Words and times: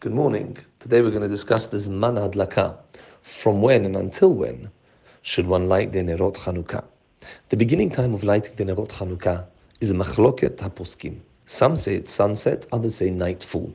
Good 0.00 0.14
morning. 0.14 0.56
Today 0.78 1.02
we're 1.02 1.10
going 1.10 1.24
to 1.24 1.28
discuss 1.28 1.66
the 1.66 1.76
Zman 1.76 2.16
Hadlaka. 2.16 2.74
From 3.20 3.60
when 3.60 3.84
and 3.84 3.96
until 3.96 4.32
when 4.32 4.70
should 5.20 5.46
one 5.46 5.68
light 5.68 5.92
the 5.92 5.98
Nerot 5.98 6.36
Chanukah? 6.38 6.84
The 7.50 7.58
beginning 7.58 7.90
time 7.90 8.14
of 8.14 8.24
lighting 8.24 8.54
the 8.54 8.64
Nerot 8.64 8.88
Chanukah 8.88 9.44
is 9.82 9.90
a 9.90 9.94
machloket 9.94 10.56
haposkim. 10.56 11.20
Some 11.44 11.76
say 11.76 11.96
it's 11.96 12.10
sunset, 12.10 12.66
others 12.72 12.94
say 12.94 13.10
nightfall. 13.10 13.74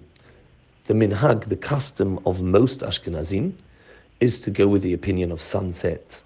The 0.87 0.95
minhag, 0.95 1.47
the 1.47 1.57
custom 1.57 2.19
of 2.25 2.41
most 2.41 2.79
Ashkenazim, 2.79 3.53
is 4.19 4.41
to 4.41 4.49
go 4.49 4.67
with 4.67 4.81
the 4.81 4.93
opinion 4.93 5.31
of 5.31 5.39
sunset. 5.39 6.19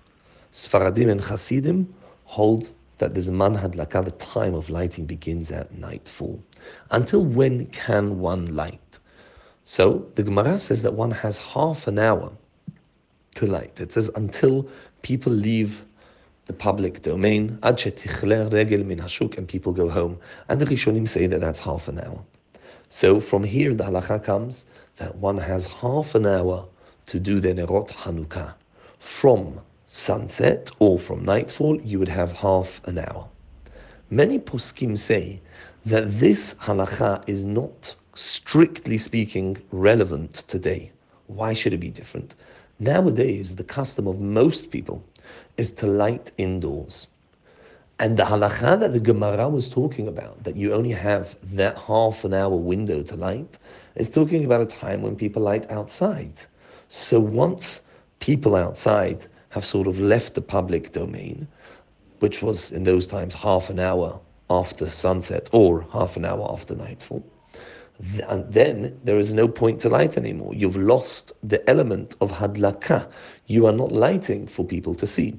Sfaradim 0.54 1.12
and 1.12 1.20
Hasidim 1.20 1.94
hold 2.24 2.72
that 3.00 3.16
the 3.16 3.20
Zman 3.20 3.62
Hadlaka, 3.62 4.06
the 4.06 4.12
time 4.12 4.54
of 4.54 4.70
lighting, 4.70 5.06
begins 5.06 5.52
at 5.52 5.78
nightfall. 5.78 6.42
Until 6.92 7.26
when 7.26 7.66
can 7.66 8.20
one 8.22 8.56
light? 8.56 9.00
So 9.72 10.04
the 10.16 10.24
Gemara 10.24 10.58
says 10.58 10.82
that 10.82 10.96
one 10.96 11.12
has 11.12 11.38
half 11.38 11.86
an 11.86 12.00
hour 12.00 12.32
to 13.36 13.46
light. 13.46 13.80
It 13.80 13.94
says 13.94 14.10
until 14.16 14.68
people 15.04 15.32
leave 15.32 15.86
the 16.48 16.54
public 16.54 17.04
domain, 17.04 17.60
and 17.62 19.48
people 19.48 19.72
go 19.72 19.88
home. 19.88 20.20
And 20.50 20.60
the 20.60 20.66
Rishonim 20.66 21.08
say 21.08 21.28
that 21.28 21.40
that's 21.40 21.60
half 21.60 21.88
an 21.88 22.00
hour. 22.00 22.20
So 22.90 23.20
from 23.20 23.44
here 23.44 23.76
the 23.76 23.84
halacha 23.84 24.24
comes 24.24 24.66
that 24.96 25.16
one 25.18 25.38
has 25.38 25.68
half 25.68 26.16
an 26.16 26.26
hour 26.26 26.66
to 27.06 27.20
do 27.20 27.40
the 27.40 27.54
Nerot 27.54 27.90
Hanukkah. 27.90 28.56
From 28.98 29.62
sunset 29.86 30.72
or 30.80 30.98
from 30.98 31.24
nightfall, 31.24 31.80
you 31.82 32.00
would 32.00 32.10
have 32.10 32.32
half 32.32 32.82
an 32.86 32.98
hour. 32.98 33.30
Many 34.10 34.40
poskim 34.40 34.98
say 34.98 35.40
that 35.86 36.20
this 36.20 36.56
halacha 36.56 37.24
is 37.30 37.46
not 37.46 37.96
strictly 38.20 38.98
speaking, 38.98 39.58
relevant 39.72 40.34
today. 40.48 40.92
Why 41.28 41.54
should 41.54 41.74
it 41.74 41.80
be 41.80 41.90
different? 41.90 42.36
Nowadays, 42.80 43.56
the 43.56 43.64
custom 43.64 44.08
of 44.08 44.20
most 44.20 44.72
people 44.72 45.02
is 45.56 45.72
to 45.74 45.88
light 45.88 46.32
indoors. 46.38 47.08
And 48.00 48.18
the 48.18 48.24
halacha 48.24 48.80
that 48.80 48.94
the 48.94 49.00
Gemara 49.00 49.48
was 49.48 49.70
talking 49.70 50.08
about, 50.08 50.44
that 50.44 50.58
you 50.58 50.74
only 50.74 50.92
have 50.92 51.38
that 51.54 51.78
half 51.78 52.24
an 52.26 52.34
hour 52.34 52.56
window 52.56 53.04
to 53.04 53.16
light, 53.16 53.58
is 53.96 54.10
talking 54.10 54.44
about 54.44 54.62
a 54.62 54.66
time 54.66 55.02
when 55.02 55.16
people 55.16 55.42
light 55.42 55.70
outside. 55.72 56.34
So 56.90 57.20
once 57.20 57.82
people 58.20 58.56
outside 58.56 59.28
have 59.50 59.64
sort 59.64 59.88
of 59.88 60.00
left 60.00 60.34
the 60.34 60.42
public 60.42 60.92
domain, 60.92 61.48
which 62.20 62.42
was 62.42 62.72
in 62.72 62.84
those 62.84 63.08
times 63.08 63.34
half 63.34 63.70
an 63.70 63.80
hour 63.80 64.20
after 64.50 64.90
sunset 64.90 65.50
or 65.54 65.86
half 65.94 66.18
an 66.18 66.26
hour 66.26 66.46
after 66.52 66.76
nightfall, 66.76 67.24
and 68.30 68.52
then 68.52 68.98
there 69.04 69.20
is 69.20 69.34
no 69.34 69.48
point 69.48 69.82
to 69.82 69.90
light 69.90 70.16
anymore. 70.16 70.54
You've 70.54 70.78
lost 70.78 71.34
the 71.44 71.68
element 71.70 72.16
of 72.22 72.32
hadlaka. 72.32 73.12
You 73.48 73.66
are 73.66 73.74
not 73.74 73.92
lighting 73.92 74.48
for 74.48 74.64
people 74.64 74.96
to 74.96 75.06
see. 75.06 75.38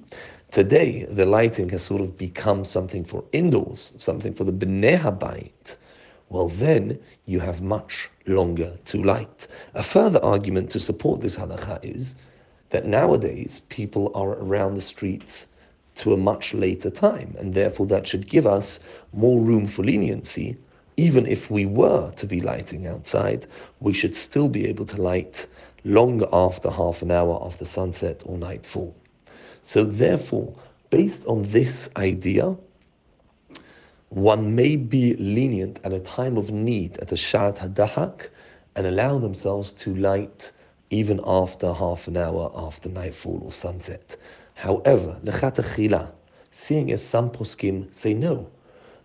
Today, 0.50 1.04
the 1.04 1.24
lighting 1.24 1.70
has 1.70 1.82
sort 1.82 2.02
of 2.02 2.18
become 2.18 2.64
something 2.64 3.04
for 3.04 3.24
indoors, 3.32 3.94
something 3.98 4.34
for 4.34 4.44
the 4.44 4.52
bnei 4.52 4.98
habayit. 4.98 5.76
Well, 6.28 6.48
then 6.48 6.98
you 7.24 7.40
have 7.40 7.62
much 7.62 8.10
longer 8.26 8.76
to 8.86 9.02
light. 9.02 9.46
A 9.74 9.82
further 9.82 10.22
argument 10.22 10.70
to 10.70 10.80
support 10.80 11.20
this 11.20 11.36
halakha 11.36 11.82
is 11.82 12.14
that 12.68 12.84
nowadays 12.86 13.62
people 13.68 14.12
are 14.14 14.32
around 14.34 14.74
the 14.74 14.82
streets 14.82 15.46
to 15.96 16.12
a 16.12 16.16
much 16.16 16.52
later 16.52 16.90
time, 16.90 17.34
and 17.38 17.54
therefore 17.54 17.86
that 17.86 18.06
should 18.06 18.28
give 18.28 18.46
us 18.46 18.80
more 19.12 19.40
room 19.40 19.66
for 19.66 19.82
leniency 19.82 20.56
even 21.00 21.24
if 21.26 21.50
we 21.50 21.64
were 21.64 22.10
to 22.12 22.26
be 22.26 22.42
lighting 22.42 22.86
outside, 22.86 23.46
we 23.80 23.94
should 23.94 24.14
still 24.14 24.50
be 24.50 24.66
able 24.66 24.84
to 24.84 25.00
light 25.00 25.46
long 25.84 26.22
after 26.30 26.68
half 26.70 27.00
an 27.00 27.10
hour 27.10 27.40
after 27.42 27.64
sunset 27.64 28.22
or 28.26 28.36
nightfall. 28.36 28.94
So, 29.62 29.82
therefore, 29.84 30.54
based 30.90 31.24
on 31.24 31.44
this 31.44 31.88
idea, 31.96 32.54
one 34.10 34.54
may 34.54 34.76
be 34.76 35.16
lenient 35.16 35.80
at 35.84 35.94
a 35.94 36.00
time 36.00 36.36
of 36.36 36.50
need, 36.50 36.98
at 36.98 37.12
a 37.12 37.16
shat 37.16 37.56
hadchak, 37.56 38.28
and 38.76 38.86
allow 38.86 39.18
themselves 39.18 39.72
to 39.72 39.94
light 39.94 40.52
even 40.90 41.18
after 41.24 41.72
half 41.72 42.08
an 42.08 42.18
hour 42.18 42.52
after 42.54 42.90
nightfall 42.90 43.40
or 43.42 43.52
sunset. 43.52 44.18
However, 44.52 45.18
lechatachila, 45.24 46.10
seeing 46.50 46.92
as 46.92 47.02
some 47.02 47.30
poskim 47.30 47.94
say 47.94 48.12
no, 48.12 48.50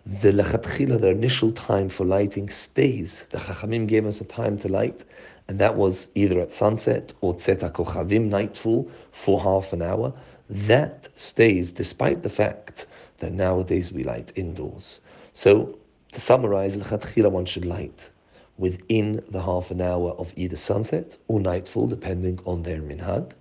the 0.05 0.31
lechatchila, 0.31 1.01
the 1.01 1.09
initial 1.09 1.51
time 1.51 1.89
for 1.89 2.05
lighting, 2.05 2.47
stays. 2.47 3.25
The 3.31 3.39
Chachamim 3.39 3.87
gave 3.87 4.05
us 4.05 4.21
a 4.21 4.23
time 4.23 4.55
to 4.59 4.67
light, 4.67 5.03
and 5.47 5.57
that 5.57 5.75
was 5.75 6.09
either 6.13 6.39
at 6.41 6.51
sunset 6.51 7.13
or 7.21 7.33
tzeta 7.33 7.71
kochavim, 7.71 8.29
nightfall, 8.29 8.87
for 9.11 9.41
half 9.41 9.73
an 9.73 9.81
hour. 9.81 10.13
That 10.47 11.09
stays 11.15 11.71
despite 11.71 12.21
the 12.21 12.29
fact 12.29 12.85
that 13.17 13.33
nowadays 13.33 13.91
we 13.91 14.03
light 14.03 14.31
indoors. 14.35 14.99
So, 15.33 15.79
to 16.11 16.21
summarize, 16.21 16.75
lechatchila 16.75 17.31
one 17.31 17.45
should 17.45 17.65
light 17.65 18.11
within 18.59 19.23
the 19.31 19.41
half 19.41 19.71
an 19.71 19.81
hour 19.81 20.11
of 20.11 20.31
either 20.35 20.55
sunset 20.55 21.17
or 21.27 21.39
nightfall, 21.39 21.87
depending 21.87 22.39
on 22.45 22.61
their 22.61 22.79
minhag. 22.79 23.31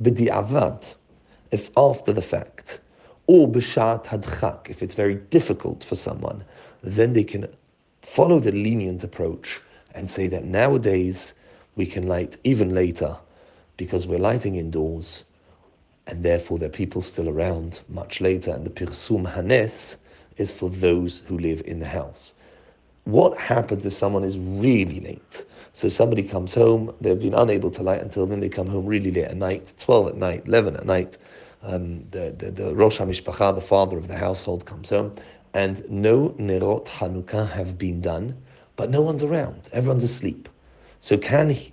B'di'avad, 0.00 0.94
if 1.50 1.68
after 1.76 2.12
the 2.12 2.22
fact, 2.22 2.80
or 3.26 3.48
b'shat 3.48 4.04
hadchak, 4.04 4.70
if 4.70 4.82
it's 4.82 4.94
very 4.94 5.16
difficult 5.16 5.82
for 5.82 5.96
someone, 5.96 6.44
then 6.82 7.12
they 7.12 7.24
can 7.24 7.46
follow 8.02 8.38
the 8.38 8.52
lenient 8.52 9.02
approach 9.02 9.60
and 9.94 10.10
say 10.10 10.26
that 10.28 10.44
nowadays 10.44 11.34
we 11.74 11.86
can 11.86 12.06
light 12.06 12.36
even 12.44 12.74
later 12.74 13.16
because 13.76 14.06
we're 14.06 14.18
lighting 14.18 14.56
indoors 14.56 15.24
and 16.06 16.22
therefore 16.22 16.58
there 16.58 16.68
are 16.68 16.72
people 16.72 17.00
still 17.02 17.28
around 17.28 17.80
much 17.88 18.20
later 18.20 18.52
and 18.52 18.64
the 18.64 18.70
pirsum 18.70 19.26
hanes 19.26 19.96
is 20.36 20.52
for 20.52 20.70
those 20.70 21.22
who 21.26 21.38
live 21.38 21.62
in 21.66 21.80
the 21.80 21.86
house. 21.86 22.34
What 23.04 23.38
happens 23.38 23.86
if 23.86 23.92
someone 23.92 24.24
is 24.24 24.38
really 24.38 25.00
late? 25.00 25.44
So 25.72 25.88
somebody 25.88 26.22
comes 26.22 26.54
home, 26.54 26.94
they've 27.00 27.18
been 27.18 27.34
unable 27.34 27.70
to 27.72 27.82
light 27.82 28.00
until 28.00 28.26
then 28.26 28.40
they 28.40 28.48
come 28.48 28.66
home 28.66 28.86
really 28.86 29.10
late 29.10 29.24
at 29.24 29.36
night, 29.36 29.74
12 29.78 30.08
at 30.08 30.16
night, 30.16 30.42
11 30.46 30.76
at 30.76 30.86
night, 30.86 31.18
um, 31.62 32.04
the, 32.10 32.34
the, 32.38 32.50
the 32.50 32.74
Rosh 32.74 32.98
HaMishpacha, 32.98 33.54
the 33.54 33.60
father 33.60 33.98
of 33.98 34.08
the 34.08 34.16
household, 34.16 34.66
comes 34.66 34.90
home, 34.90 35.14
and 35.54 35.88
no 35.90 36.30
Nerot 36.38 36.86
Hanukkah 36.86 37.48
have 37.50 37.78
been 37.78 38.00
done, 38.00 38.36
but 38.76 38.90
no 38.90 39.00
one's 39.00 39.22
around. 39.22 39.68
Everyone's 39.72 40.04
asleep. 40.04 40.48
So 41.00 41.16
can 41.16 41.50
he, 41.50 41.72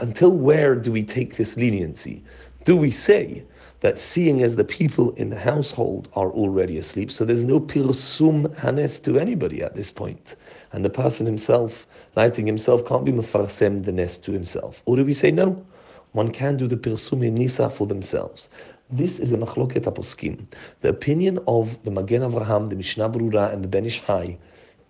until 0.00 0.32
where 0.32 0.74
do 0.74 0.92
we 0.92 1.02
take 1.02 1.36
this 1.36 1.56
leniency? 1.56 2.22
Do 2.64 2.76
we 2.76 2.90
say 2.90 3.44
that 3.80 3.98
seeing 3.98 4.42
as 4.42 4.56
the 4.56 4.64
people 4.64 5.12
in 5.12 5.30
the 5.30 5.38
household 5.38 6.08
are 6.14 6.30
already 6.30 6.78
asleep, 6.78 7.10
so 7.10 7.24
there's 7.24 7.44
no 7.44 7.58
pirsum 7.58 8.56
hanes 8.58 9.00
to 9.00 9.18
anybody 9.18 9.62
at 9.62 9.74
this 9.74 9.90
point, 9.90 10.36
and 10.72 10.84
the 10.84 10.90
person 10.90 11.26
himself, 11.26 11.86
lighting 12.16 12.46
himself, 12.46 12.84
can't 12.86 13.04
be 13.04 13.12
mefarsem 13.12 13.84
the 13.84 13.92
nes 13.92 14.18
to 14.18 14.32
himself? 14.32 14.82
Or 14.86 14.96
do 14.96 15.04
we 15.04 15.12
say 15.12 15.30
no? 15.30 15.64
One 16.12 16.30
can 16.30 16.56
do 16.56 16.66
the 16.66 16.76
pirsum 16.76 17.20
nisa 17.32 17.70
for 17.70 17.86
themselves. 17.86 18.50
This 18.94 19.18
is 19.18 19.32
a 19.32 19.38
machloket 19.38 19.84
aposkim. 19.84 20.46
The 20.82 20.90
opinion 20.90 21.38
of 21.48 21.82
the 21.82 21.90
Magen 21.90 22.20
Avraham, 22.20 22.68
the 22.68 22.76
Mishnah 22.76 23.08
Berurah, 23.08 23.50
and 23.50 23.64
the 23.64 23.68
Ben 23.68 23.88
Chai 23.88 24.36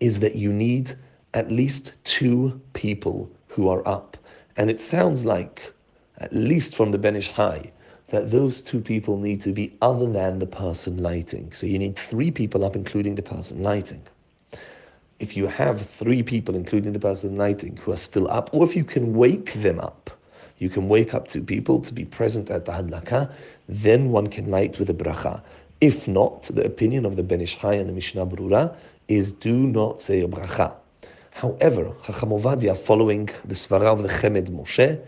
is 0.01 0.19
that 0.19 0.35
you 0.35 0.53
need 0.53 0.97
at 1.35 1.53
least 1.53 1.93
two 2.03 2.61
people 2.73 3.31
who 3.47 3.69
are 3.69 3.87
up. 3.87 4.17
And 4.57 4.69
it 4.69 4.81
sounds 4.81 5.25
like, 5.25 5.73
at 6.19 6.33
least 6.33 6.75
from 6.75 6.91
the 6.91 6.99
Ben 6.99 7.21
Chai, 7.21 7.71
that 8.09 8.33
those 8.33 8.61
two 8.61 8.81
people 8.81 9.19
need 9.19 9.41
to 9.43 9.53
be 9.53 9.73
other 9.83 10.11
than 10.11 10.41
the 10.41 10.47
person 10.47 11.01
lighting. 11.01 11.53
So 11.53 11.69
you 11.69 11.79
need 11.79 11.97
three 11.97 12.33
people 12.33 12.65
up, 12.65 12.75
including 12.75 13.15
the 13.15 13.23
person 13.23 13.63
lighting. 13.63 14.03
If 15.21 15.37
you 15.37 15.47
have 15.47 15.81
three 15.81 16.25
people, 16.25 16.57
including 16.57 16.93
the 16.93 16.99
person 16.99 17.37
lighting, 17.37 17.77
who 17.77 17.93
are 17.93 17.97
still 17.97 18.29
up, 18.33 18.51
or 18.53 18.65
if 18.65 18.75
you 18.75 18.83
can 18.83 19.15
wake 19.15 19.53
them 19.53 19.79
up, 19.79 20.11
you 20.63 20.71
can 20.71 20.89
wake 20.89 21.13
up 21.13 21.29
two 21.29 21.43
people 21.43 21.81
to 21.81 21.93
be 21.93 22.05
present 22.05 22.51
at 22.51 22.65
the 22.65 22.73
hadlaka, 22.73 23.31
then 23.69 24.11
one 24.13 24.29
can 24.29 24.51
light 24.51 24.79
with 24.79 24.89
a 24.89 24.95
bracha. 24.95 25.43
If 25.81 26.07
not, 26.07 26.45
the 26.45 26.65
opinion 26.65 27.05
of 27.05 27.17
the 27.17 27.25
Ben 27.25 27.41
Ish 27.41 27.63
and 27.65 27.89
the 27.89 27.93
Mishnah 27.93 28.27
Brura 28.27 28.75
is 29.09 29.33
do 29.33 29.53
not 29.53 30.01
say 30.01 30.23
a 30.23 30.29
bracha. 30.29 30.73
However, 31.33 31.93
Chacham 32.05 32.31
Ovadia, 32.31 32.77
following 32.77 33.29
the 33.45 33.55
Svara 33.55 33.87
of 33.87 34.03
the 34.03 34.09
Chemed 34.09 34.49
Moshe, 34.51 35.01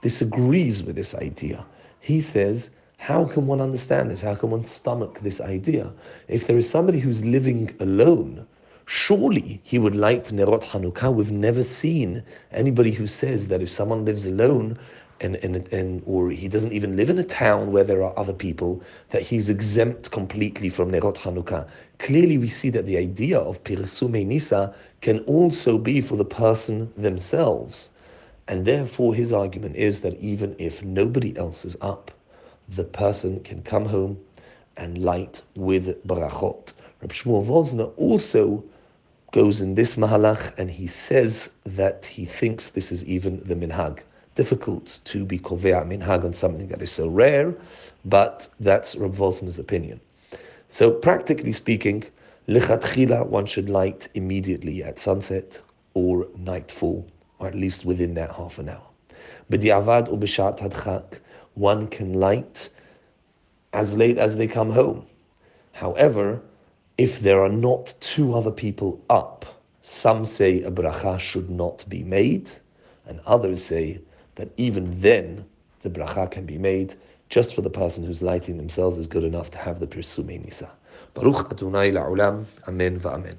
disagrees 0.00 0.82
with 0.82 0.96
this 0.96 1.14
idea. 1.14 1.64
He 2.00 2.18
says, 2.20 2.70
how 2.96 3.24
can 3.24 3.46
one 3.46 3.60
understand 3.60 4.10
this? 4.10 4.22
How 4.22 4.36
can 4.36 4.50
one 4.50 4.64
stomach 4.64 5.18
this 5.20 5.40
idea? 5.40 5.92
If 6.28 6.46
there 6.46 6.56
is 6.56 6.70
somebody 6.70 7.00
who's 7.00 7.24
living 7.24 7.74
alone, 7.80 8.46
surely 8.86 9.60
he 9.64 9.78
would 9.78 9.96
light 9.96 10.26
Nerot 10.26 10.64
Hanukkah. 10.64 11.12
We've 11.12 11.30
never 11.30 11.62
seen 11.62 12.22
anybody 12.52 12.92
who 12.92 13.06
says 13.06 13.48
that 13.48 13.60
if 13.60 13.70
someone 13.70 14.04
lives 14.04 14.24
alone, 14.24 14.78
and, 15.22 15.36
and, 15.36 15.72
and 15.72 16.02
or 16.04 16.30
he 16.30 16.48
doesn't 16.48 16.72
even 16.72 16.96
live 16.96 17.08
in 17.08 17.18
a 17.18 17.24
town 17.24 17.72
where 17.72 17.84
there 17.84 18.02
are 18.02 18.18
other 18.18 18.32
people, 18.32 18.82
that 19.10 19.22
he's 19.22 19.48
exempt 19.48 20.10
completely 20.10 20.68
from 20.68 20.90
Nerot 20.90 21.16
Hanukkah. 21.16 21.68
Clearly, 21.98 22.36
we 22.38 22.48
see 22.48 22.68
that 22.70 22.86
the 22.86 22.96
idea 22.96 23.38
of 23.38 23.62
Pirsume 23.64 24.26
Nisa 24.26 24.74
can 25.00 25.20
also 25.20 25.78
be 25.78 26.00
for 26.00 26.16
the 26.16 26.24
person 26.24 26.92
themselves. 26.96 27.90
And 28.48 28.66
therefore, 28.66 29.14
his 29.14 29.32
argument 29.32 29.76
is 29.76 30.00
that 30.00 30.18
even 30.18 30.56
if 30.58 30.82
nobody 30.82 31.36
else 31.36 31.64
is 31.64 31.76
up, 31.80 32.10
the 32.68 32.84
person 32.84 33.40
can 33.40 33.62
come 33.62 33.86
home 33.86 34.18
and 34.76 34.98
light 34.98 35.42
with 35.54 36.04
barachot. 36.06 36.74
Reb 37.00 37.12
Shmuel 37.12 37.46
Vosner 37.46 37.92
also 37.96 38.64
goes 39.32 39.60
in 39.60 39.74
this 39.74 39.96
mahalach 39.96 40.56
and 40.58 40.70
he 40.70 40.86
says 40.86 41.50
that 41.64 42.06
he 42.06 42.24
thinks 42.24 42.70
this 42.70 42.92
is 42.92 43.04
even 43.06 43.42
the 43.44 43.54
minhag. 43.54 44.00
Difficult 44.34 45.00
to 45.04 45.24
be 45.24 45.38
kovea 45.38 45.84
minhag 45.86 46.24
on 46.24 46.32
something 46.32 46.68
that 46.68 46.80
is 46.80 46.90
so 46.90 47.08
rare, 47.08 47.54
but 48.04 48.48
that's 48.60 48.96
Reb 48.96 49.14
Vosner's 49.14 49.58
opinion. 49.58 50.00
So 50.70 50.90
practically 50.90 51.52
speaking, 51.52 52.04
lichatchila 52.48 53.26
one 53.26 53.44
should 53.46 53.68
light 53.68 54.08
immediately 54.14 54.82
at 54.82 54.98
sunset 54.98 55.60
or 55.94 56.26
nightfall 56.38 57.06
or 57.38 57.48
at 57.48 57.54
least 57.54 57.84
within 57.84 58.14
that 58.14 58.30
half 58.30 58.58
an 58.58 58.70
hour. 58.70 58.86
B'di'avad 59.50 60.10
or 60.10 60.16
b'shat 60.16 60.60
hadchak, 60.60 61.18
one 61.54 61.88
can 61.88 62.14
light 62.14 62.70
as 63.72 63.96
late 63.96 64.16
as 64.16 64.36
they 64.36 64.46
come 64.46 64.70
home. 64.70 65.04
However, 65.72 66.40
if 66.96 67.20
there 67.20 67.42
are 67.42 67.48
not 67.48 67.94
two 68.00 68.34
other 68.34 68.50
people 68.50 69.00
up, 69.10 69.44
some 69.82 70.24
say 70.24 70.62
a 70.62 70.70
bracha 70.70 71.18
should 71.18 71.50
not 71.50 71.84
be 71.88 72.04
made, 72.04 72.48
and 73.06 73.20
others 73.26 73.64
say 73.64 74.00
that 74.36 74.50
even 74.56 75.00
then 75.00 75.44
the 75.82 75.90
bracha 75.90 76.30
can 76.30 76.46
be 76.46 76.58
made 76.58 76.94
just 77.28 77.54
for 77.54 77.62
the 77.62 77.70
person 77.70 78.04
who's 78.04 78.22
lighting 78.22 78.56
themselves 78.56 78.98
is 78.98 79.06
good 79.06 79.24
enough 79.24 79.50
to 79.50 79.58
have 79.58 79.80
the 79.80 79.86
pirsumei 79.86 80.42
nisa. 80.44 80.70
Baruch 81.14 81.50
Adonai 81.50 81.90
la'olam, 81.90 82.44
amen 82.68 83.00
va'amen. 83.00 83.36